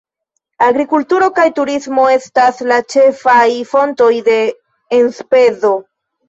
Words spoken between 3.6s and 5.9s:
fontoj de enspezo.